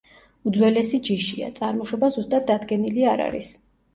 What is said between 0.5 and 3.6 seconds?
უძველესი ჯიშია, წარმოშობა ზუსტად დადგენილი არ არის.